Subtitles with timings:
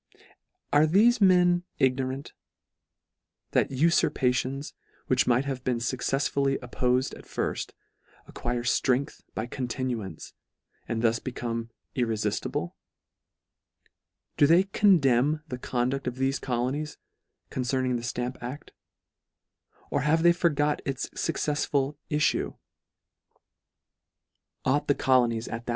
[0.73, 2.33] Are thefe men ignorant,
[3.51, 4.73] that ufurpations,
[5.05, 7.73] which might have been fuccefsfully oppofed at firft,
[8.25, 10.33] acquire ftrength by continuance,
[10.87, 12.73] and thus become irrefiftible?
[14.37, 16.97] Do they con demn the conduct of thefe colonies,
[17.51, 18.73] concern ing the Stamp acl f
[19.91, 22.57] Or have they forgot its fuccefsful iiTue?
[24.65, 25.65] Ought the colonies at that (a) Gal.
[25.65, 25.69] v.